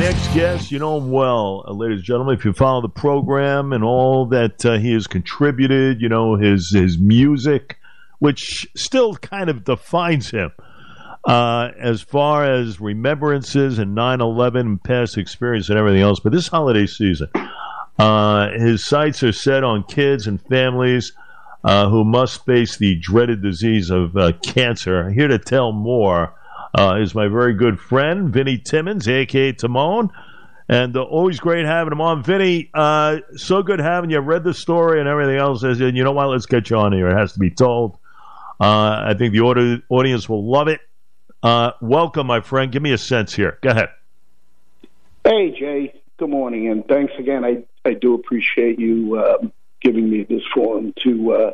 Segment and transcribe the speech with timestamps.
[0.00, 2.34] next guest, you know him well, uh, ladies and gentlemen.
[2.34, 6.70] If you follow the program and all that uh, he has contributed, you know his
[6.70, 7.78] his music,
[8.18, 10.52] which still kind of defines him.
[11.26, 16.48] Uh, as far as remembrances and 9-11 and past experience and everything else, but this
[16.48, 17.28] holiday season,
[17.98, 21.12] uh, his sights are set on kids and families
[21.62, 25.10] uh, who must face the dreaded disease of uh, cancer.
[25.10, 26.32] Here to tell more
[26.78, 29.52] uh, is my very good friend, Vinnie Timmons, a.k.a.
[29.52, 30.10] Timon.
[30.68, 32.22] And uh, always great having him on.
[32.22, 34.16] Vinnie, uh, so good having you.
[34.16, 35.64] I read the story and everything else.
[35.64, 36.28] And you know what?
[36.28, 37.08] Let's get you on here.
[37.08, 37.96] It has to be told.
[38.60, 40.80] Uh, I think the audience will love it.
[41.80, 42.70] welcome, my friend.
[42.70, 43.58] Give me a sense here.
[43.62, 43.88] Go ahead.
[45.24, 46.00] Hey, Jay.
[46.18, 47.44] Good morning, and thanks again.
[47.44, 51.52] I, I do appreciate you um, giving me this forum to uh,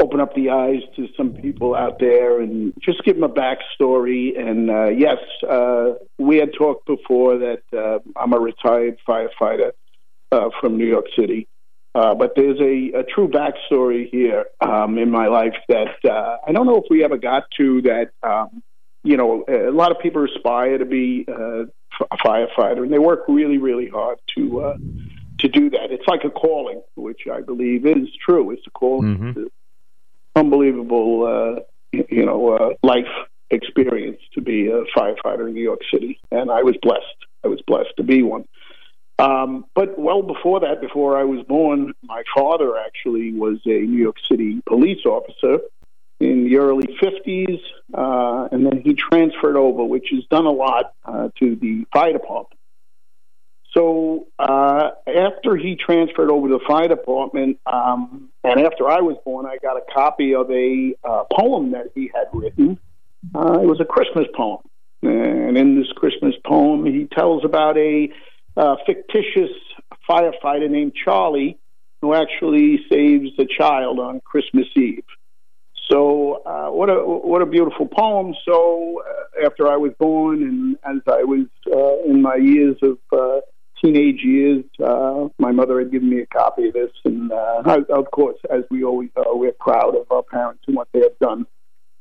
[0.00, 4.38] open up the eyes to some people out there and just give them a backstory.
[4.38, 9.72] And uh, yes, uh, we had talked before that uh, I'm a retired firefighter
[10.30, 11.48] uh, from New York City.
[11.94, 16.52] Uh, but there's a, a true backstory here um, in my life that uh, I
[16.52, 17.82] don't know if we ever got to.
[17.82, 18.62] That um,
[19.02, 21.62] you know, a lot of people aspire to be uh,
[22.10, 24.76] a firefighter, and they work really, really hard to uh,
[25.38, 25.90] to do that.
[25.90, 28.50] It's like a calling, which I believe is true.
[28.50, 29.16] It's a calling.
[29.16, 29.42] Mm-hmm.
[30.38, 31.60] Unbelievable, uh,
[31.92, 33.06] you know, uh, life
[33.50, 37.04] experience to be a firefighter in New York City, and I was blessed.
[37.44, 38.44] I was blessed to be one.
[39.18, 44.00] Um, but well before that, before I was born, my father actually was a New
[44.00, 45.58] York City police officer
[46.20, 47.60] in the early 50s,
[47.94, 52.12] uh, and then he transferred over, which has done a lot uh, to the fire
[52.12, 52.58] department.
[53.72, 59.16] So uh, after he transferred over to the fire department, um, and after I was
[59.24, 62.78] born, I got a copy of a uh, poem that he had written.
[63.34, 64.60] Uh, it was a Christmas poem,
[65.02, 68.10] and in this Christmas poem, he tells about a
[68.56, 69.50] uh, fictitious
[70.08, 71.58] firefighter named Charlie
[72.00, 75.04] who actually saves a child on Christmas Eve.
[75.90, 78.34] So uh, what a what a beautiful poem.
[78.44, 82.98] So uh, after I was born, and as I was uh, in my years of
[83.12, 83.40] uh,
[83.82, 87.78] teenage years, uh, my mother had given me a copy of this, and uh, I,
[87.90, 91.18] of course, as we always are, we're proud of our parents and what they have
[91.20, 91.46] done.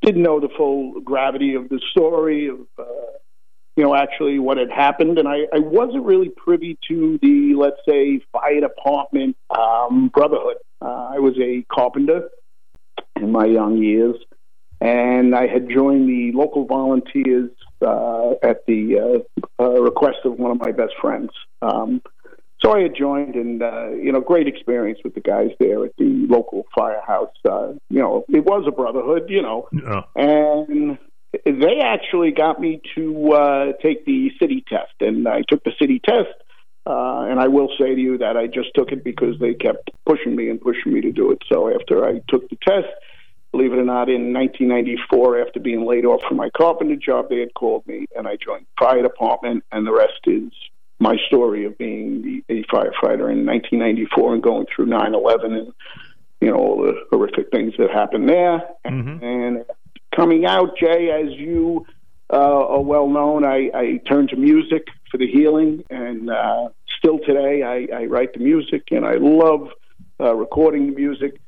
[0.01, 2.83] Didn't know the full gravity of the story of, uh,
[3.75, 7.81] you know, actually what had happened, and I, I wasn't really privy to the, let's
[7.87, 10.57] say, fire department um, brotherhood.
[10.81, 12.29] Uh, I was a carpenter
[13.15, 14.15] in my young years,
[14.79, 17.49] and I had joined the local volunteers
[17.81, 19.23] uh, at the
[19.59, 21.29] uh, uh, request of one of my best friends.
[21.61, 22.01] Um,
[22.59, 25.95] so I had joined, and uh, you know, great experience with the guys there at
[25.97, 27.33] the local firehouse.
[27.47, 30.01] Uh, you know, it was a brotherhood, you know, yeah.
[30.15, 30.97] and
[31.45, 35.99] they actually got me to uh, take the city test, and I took the city
[36.03, 36.29] test.
[36.87, 39.91] Uh, and I will say to you that I just took it because they kept
[40.05, 41.39] pushing me and pushing me to do it.
[41.51, 42.87] So after I took the test,
[43.51, 47.39] Believe it or not, in 1994, after being laid off from my carpenter job, they
[47.39, 50.51] had called me, and I joined the fire department, and the rest is
[50.99, 55.73] my story of being the, a firefighter in 1994 and going through 9/11 and
[56.41, 58.63] you know all the horrific things that happened there.
[58.85, 59.23] Mm-hmm.
[59.23, 59.65] And
[60.15, 61.85] coming out, Jay, as you
[62.31, 67.19] uh, are well known, I, I turned to music for the healing, and uh, still
[67.19, 69.69] today I, I write the music, and I love
[70.19, 71.39] uh, recording the music.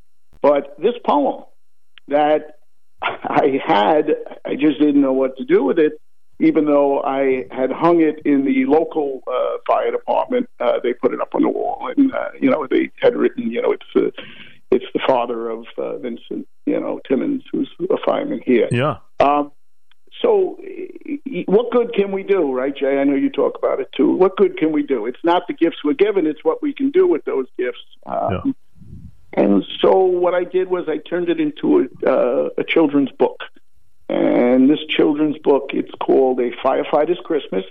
[0.41, 1.43] But this poem
[2.09, 2.59] that
[3.01, 4.15] I had,
[4.45, 5.93] I just didn't know what to do with it.
[6.41, 11.13] Even though I had hung it in the local uh, fire department, uh, they put
[11.13, 13.85] it up on the wall, and uh, you know they had written, you know, it's
[13.93, 14.11] the
[14.71, 18.69] it's the father of uh, Vincent, you know, Timmons, who's a fireman here.
[18.71, 18.97] Yeah.
[19.19, 19.51] Um,
[20.21, 20.59] so,
[21.45, 22.99] what good can we do, right, Jay?
[22.99, 24.11] I know you talk about it too.
[24.11, 25.05] What good can we do?
[25.05, 27.79] It's not the gifts we're given; it's what we can do with those gifts.
[28.05, 28.51] Um, yeah.
[29.39, 33.39] And so what I did was I turned it into a, uh, a children's book.
[34.09, 37.63] And this children's book, it's called A Firefighter's Christmas.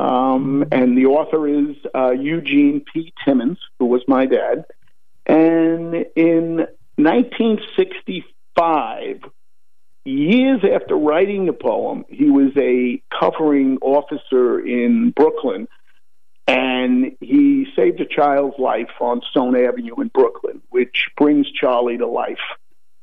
[0.00, 3.12] Um, and the author is uh, Eugene P.
[3.24, 4.64] Timmons, who was my dad.
[5.24, 6.66] And in
[6.96, 9.20] 1965,
[10.04, 15.68] years after writing the poem, he was a covering officer in Brooklyn
[16.78, 22.06] and he saved a child's life on Stone Avenue in Brooklyn, which brings Charlie to
[22.06, 22.38] life.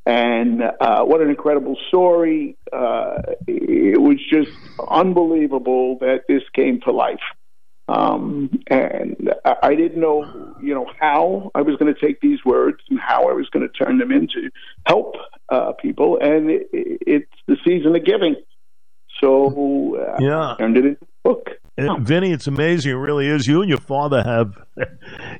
[0.06, 2.57] And uh, what an incredible story!
[2.72, 4.51] Uh, it was just
[4.88, 7.25] unbelievable that this came to life.
[7.88, 12.45] Um, and I, I didn't know, you know, how I was going to take these
[12.45, 14.51] words and how I was going to turn them into
[14.86, 15.16] help
[15.50, 16.19] uh, people.
[16.22, 18.36] And it, it, it's the season of giving,
[19.22, 20.54] so uh, yeah.
[20.54, 21.50] I turned it into a book.
[21.77, 22.92] Uh, Vinnie, it's amazing.
[22.92, 23.48] It really is.
[23.48, 24.56] You and your father have,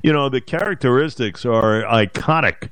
[0.02, 2.70] you know, the characteristics are iconic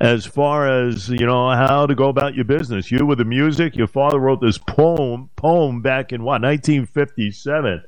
[0.00, 2.90] as far as you know how to go about your business.
[2.90, 3.76] You with the music.
[3.76, 7.82] Your father wrote this poem poem back in what 1957.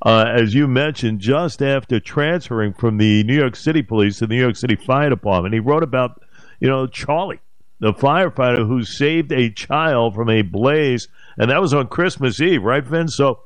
[0.00, 4.34] Uh, as you mentioned, just after transferring from the New York City Police to the
[4.34, 6.22] New York City Fire Department, he wrote about,
[6.60, 7.40] you know, Charlie,
[7.80, 12.62] the firefighter who saved a child from a blaze, and that was on Christmas Eve,
[12.62, 13.08] right, Vin?
[13.08, 13.40] So,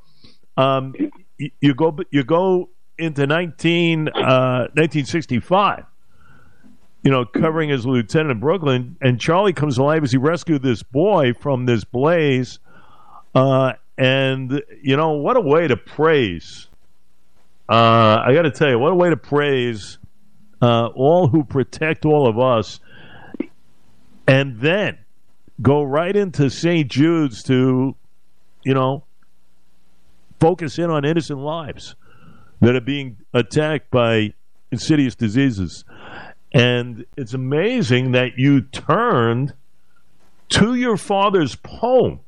[0.57, 0.95] um,
[1.39, 5.85] you go you go into 19, uh, 1965
[7.03, 10.83] you know, covering as lieutenant in Brooklyn, and Charlie comes alive as he rescued this
[10.83, 12.61] boy from this blaze.
[13.35, 16.69] Uh, and you know what a way to praise.
[17.69, 19.99] Uh, I got to tell you, what a way to praise
[20.61, 22.79] uh, all who protect all of us,
[24.27, 24.99] and then
[25.61, 26.91] go right into St.
[26.91, 27.97] Jude's to,
[28.65, 29.05] you know,
[30.43, 31.95] focus in on innocent lives
[32.61, 34.35] that are being attacked by
[34.73, 35.85] insidious diseases.
[36.53, 39.55] And it's amazing that you turned
[40.49, 42.19] to your father's poem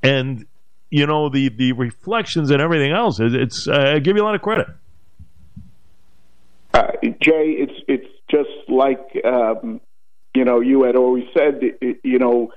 [0.00, 0.46] and
[0.90, 4.34] you know the the reflections and everything else it's uh, I give you a lot
[4.34, 4.68] of credit
[6.72, 9.82] uh, Jay it's it's just like um,
[10.34, 11.60] you know you had always said
[12.02, 12.52] you know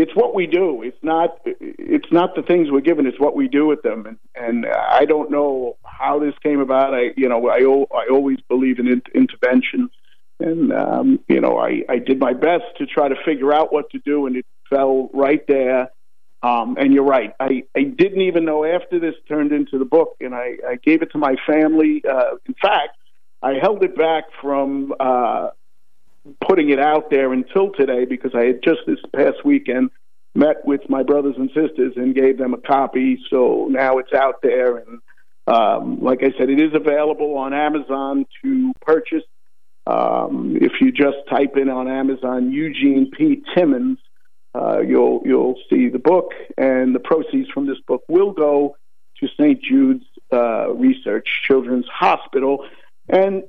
[0.00, 3.48] it's what we do it's not it's not the things we're given it's what we
[3.48, 7.48] do with them and and I don't know how this came about I you know
[7.48, 7.58] I
[7.96, 9.90] I always believe in in- intervention
[10.40, 13.90] and um, you know I, I did my best to try to figure out what
[13.90, 15.90] to do, and it fell right there.
[16.40, 17.32] Um, and you're right.
[17.40, 21.02] I, I didn't even know after this turned into the book, and I, I gave
[21.02, 22.00] it to my family.
[22.08, 22.96] Uh, in fact,
[23.42, 25.48] I held it back from uh,
[26.48, 29.90] putting it out there until today because I had just this past weekend
[30.34, 33.18] met with my brothers and sisters and gave them a copy.
[33.30, 35.00] So now it's out there, and
[35.46, 39.24] um, like I said, it is available on Amazon to purchase.
[39.86, 43.42] Um, if you just type in on Amazon Eugene P.
[43.54, 43.98] Timmons,
[44.54, 48.76] uh, you'll you'll see the book, and the proceeds from this book will go
[49.20, 49.62] to St.
[49.62, 52.66] Jude's uh, Research Children's Hospital.
[53.08, 53.44] And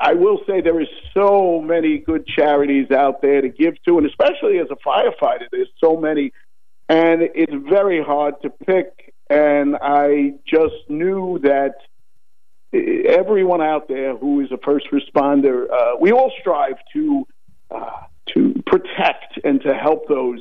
[0.00, 4.06] I will say there is so many good charities out there to give to, and
[4.06, 6.32] especially as a firefighter, there's so many,
[6.88, 9.14] and it's very hard to pick.
[9.28, 11.74] And I just knew that
[12.72, 17.26] everyone out there who is a first responder, uh, we all strive to
[17.70, 17.90] uh,
[18.34, 20.40] to protect and to help those.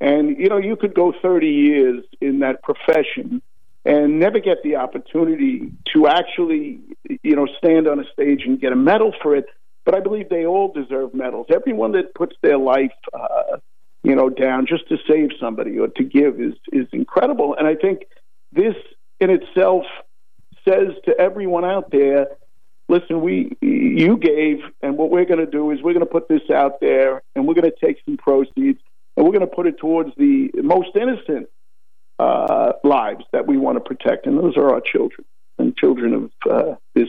[0.00, 3.42] And you know, you could go 30 years in that profession
[3.84, 6.80] and never get the opportunity to actually,
[7.22, 9.46] you know, stand on a stage and get a medal for it.
[9.84, 11.46] But I believe they all deserve medals.
[11.50, 13.58] Everyone that puts their life, uh,
[14.02, 17.54] you know, down just to save somebody or to give is is incredible.
[17.58, 18.04] And I think
[18.52, 18.74] this
[19.20, 19.84] in itself
[20.66, 22.28] says to everyone out there,
[22.88, 26.28] listen, we you gave, and what we're going to do is we're going to put
[26.28, 28.80] this out there, and we're going to take some proceeds,
[29.16, 31.48] and we're going to put it towards the most innocent
[32.24, 35.24] uh, lives that we want to protect, and those are our children
[35.58, 37.08] and children of uh, this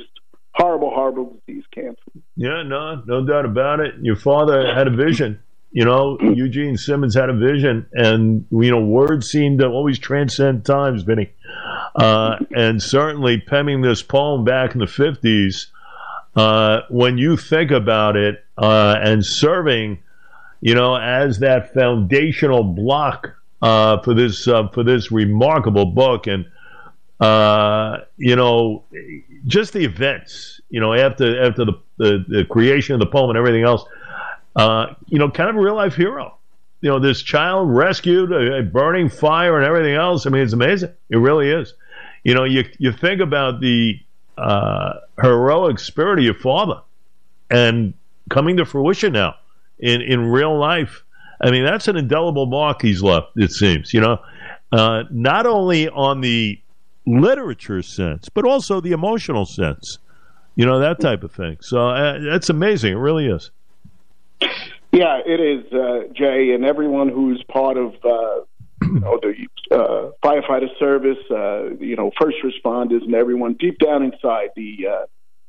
[0.53, 2.01] horrible, horrible disease, cancer.
[2.35, 3.95] Yeah, no, no doubt about it.
[4.01, 5.39] Your father had a vision.
[5.71, 10.65] You know, Eugene Simmons had a vision, and you know, words seem to always transcend
[10.65, 11.33] times, Vinnie.
[11.95, 15.67] Uh, and certainly penning this poem back in the 50s,
[16.35, 19.99] uh, when you think about it, uh, and serving,
[20.61, 26.45] you know, as that foundational block uh, for this uh, for this remarkable book, and
[27.19, 28.83] uh, you know,
[29.45, 33.37] just the events, you know, after after the, the, the creation of the poem and
[33.37, 33.83] everything else,
[35.07, 36.37] you know, kind of a real life hero
[36.81, 40.27] you know, this child rescued, a, a, burning fire and everything else.
[40.27, 40.93] I mean, it's amazing.
[41.09, 41.73] It really is
[42.25, 43.99] you know, you you think about the
[44.37, 46.81] uh, heroic spirit of your father
[47.49, 47.93] and
[48.29, 49.35] coming to fruition now
[49.79, 51.03] in in real life.
[51.41, 53.27] I mean, that's an indelible mark he's left.
[53.35, 54.19] It seems, you know,
[54.71, 56.59] uh, not only on the
[57.05, 59.99] literature sense, but also the emotional sense.
[60.55, 61.57] You know that type of thing.
[61.59, 62.93] So uh, that's amazing.
[62.93, 63.51] It really is.
[64.91, 68.45] Yeah, it is, uh, Jay, and everyone who's part of uh,
[68.81, 74.03] you know, the uh, firefighter service, uh, you know, first responders, and everyone deep down
[74.03, 75.05] inside the uh,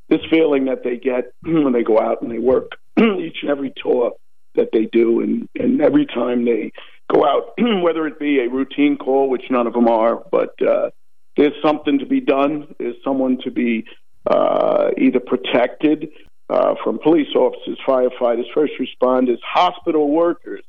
[0.08, 3.72] this feeling that they get when they go out and they work each and every
[3.80, 4.12] tour
[4.56, 6.72] that they do, and and every time they
[7.12, 10.90] go out, whether it be a routine call, which none of them are, but uh,
[11.36, 12.74] there's something to be done.
[12.78, 13.84] There's someone to be
[14.26, 16.08] uh, either protected
[16.50, 20.64] uh, from police officers, firefighters, first responders, hospital workers,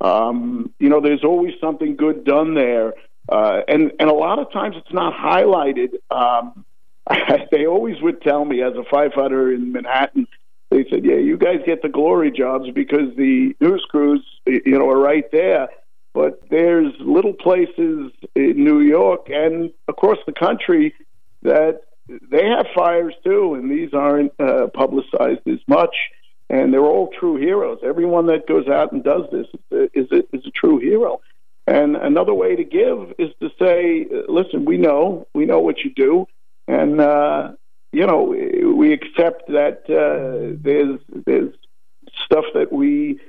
[0.00, 2.92] um, you know, there's always something good done there
[3.28, 5.94] uh, and and a lot of times it's not highlighted.
[6.10, 6.64] Um,
[7.50, 10.26] they always would tell me as a firefighter in Manhattan,
[10.72, 14.88] they said, "Yeah, you guys get the glory jobs because the news crews, you know,
[14.88, 15.68] are right there."
[16.14, 20.94] But there's little places in New York and across the country
[21.42, 25.94] that they have fires too, and these aren't uh, publicized as much.
[26.50, 27.78] And they're all true heroes.
[27.82, 29.46] Everyone that goes out and does this
[29.94, 31.22] is a, is a, true hero.
[31.66, 35.94] And another way to give is to say, listen, we know, we know what you
[35.94, 36.26] do,
[36.68, 37.52] and uh,
[37.92, 38.34] you know,
[38.82, 41.54] we accept that uh, there's there's
[42.24, 43.20] stuff that we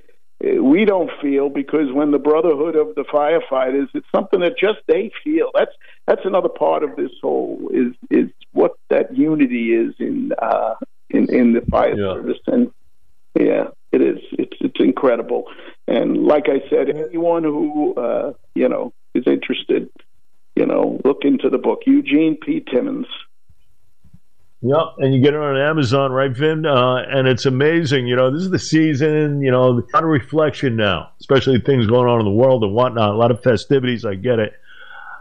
[0.42, 5.12] we don't feel because when the brotherhood of the firefighters, it's something that just they
[5.24, 5.52] feel.
[5.54, 5.76] That's
[6.08, 10.74] that's another part of this whole is is what that unity is in uh,
[11.12, 12.16] in in the fire yeah.
[12.16, 12.72] service, and
[13.40, 14.18] yeah, it is.
[14.32, 15.44] It's it's incredible.
[15.88, 19.88] And like I said, anyone who uh, you know is interested,
[20.56, 22.60] you know, look into the book Eugene P.
[22.60, 23.06] Timmons.
[24.64, 26.66] Yep, and you get it on Amazon, right, Vin?
[26.66, 28.08] Uh, and it's amazing.
[28.08, 29.42] You know, this is the season.
[29.42, 32.74] You know, a lot of reflection now, especially things going on in the world and
[32.74, 33.10] whatnot.
[33.10, 34.06] A lot of festivities.
[34.06, 34.54] I get it,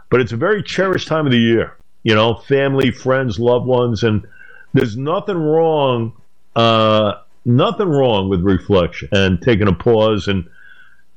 [0.09, 1.75] but it's a very cherished time of the year.
[2.03, 4.25] You know, family, friends, loved ones, and
[4.73, 6.13] there's nothing wrong.
[6.55, 10.47] Uh, nothing wrong with reflection and taking a pause and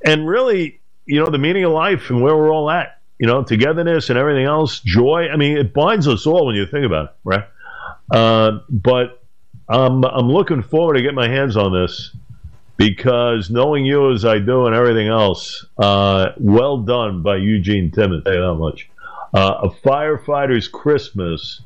[0.04, 3.00] and really, you know, the meaning of life and where we're all at.
[3.20, 5.28] You know, togetherness and everything else, joy.
[5.32, 7.44] I mean, it binds us all when you think about it, right?
[8.10, 9.22] Uh, but
[9.68, 12.14] I'm I'm looking forward to get my hands on this
[12.76, 18.22] because knowing you as I do and everything else, uh, well done by Eugene Timmons.
[18.26, 18.88] You that much.
[19.34, 21.62] Uh, a firefighter's Christmas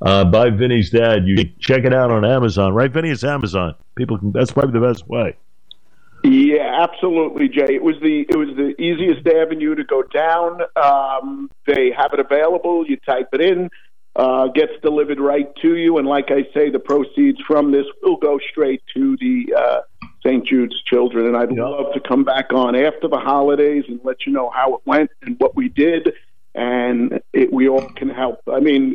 [0.00, 1.26] uh, by Vinnie's dad.
[1.26, 2.90] You check it out on Amazon, right?
[2.90, 3.74] Vinnie, it's Amazon.
[3.94, 4.32] People can.
[4.32, 5.36] That's probably the best way.
[6.24, 7.74] Yeah, absolutely, Jay.
[7.74, 10.60] It was the it was the easiest avenue to go down.
[10.74, 12.86] Um, they have it available.
[12.86, 13.68] You type it in
[14.16, 15.98] uh, gets delivered right to you.
[15.98, 19.80] And like I say, the proceeds from this will go straight to the uh,
[20.24, 20.46] St.
[20.46, 21.26] Jude's children.
[21.26, 21.58] And I'd yep.
[21.58, 25.10] love to come back on after the holidays and let you know how it went
[25.22, 26.12] and what we did.
[26.54, 28.40] And it, we all can help.
[28.52, 28.94] I mean,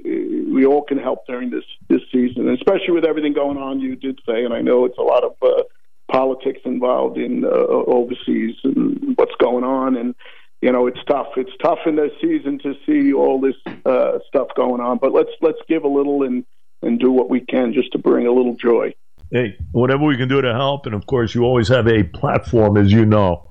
[0.53, 3.81] we all can help during this this season, and especially with everything going on.
[3.81, 5.63] You did say, and I know it's a lot of uh,
[6.09, 10.15] politics involved in uh, overseas and what's going on, and
[10.61, 11.27] you know it's tough.
[11.37, 14.97] It's tough in the season to see all this uh, stuff going on.
[14.97, 16.45] But let's let's give a little and
[16.81, 18.93] and do what we can just to bring a little joy.
[19.31, 22.77] Hey, whatever we can do to help, and of course, you always have a platform,
[22.77, 23.47] as you know,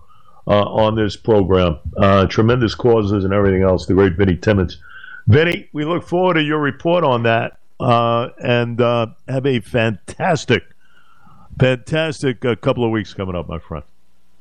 [0.46, 1.78] uh, on this program.
[1.96, 3.86] Uh, tremendous causes and everything else.
[3.86, 4.80] The great Vinnie Timmons.
[5.28, 10.64] Vinnie, we look forward to your report on that, uh, and uh, have a fantastic,
[11.60, 13.84] fantastic uh, couple of weeks coming up, my friend.